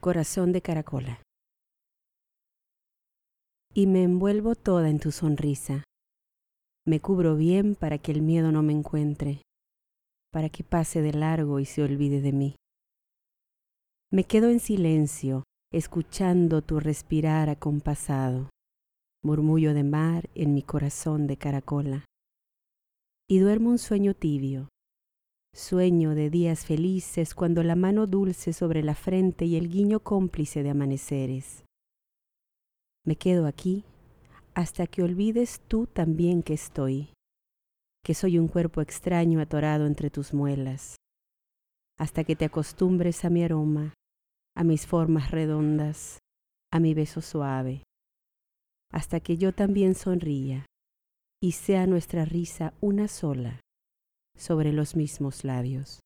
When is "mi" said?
20.54-20.62, 43.30-43.42, 46.78-46.94